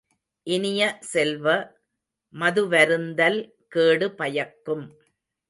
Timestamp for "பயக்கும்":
4.11-4.85